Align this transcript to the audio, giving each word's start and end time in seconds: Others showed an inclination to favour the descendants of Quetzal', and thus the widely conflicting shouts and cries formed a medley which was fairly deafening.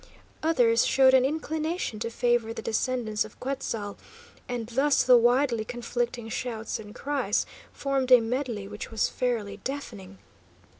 Others 0.41 0.83
showed 0.87 1.13
an 1.13 1.23
inclination 1.25 1.99
to 1.99 2.09
favour 2.09 2.53
the 2.55 2.63
descendants 2.63 3.23
of 3.23 3.39
Quetzal', 3.39 3.99
and 4.49 4.65
thus 4.65 5.03
the 5.03 5.15
widely 5.15 5.63
conflicting 5.63 6.27
shouts 6.27 6.79
and 6.79 6.95
cries 6.95 7.45
formed 7.71 8.11
a 8.11 8.19
medley 8.19 8.67
which 8.67 8.89
was 8.89 9.09
fairly 9.09 9.57
deafening. 9.57 10.17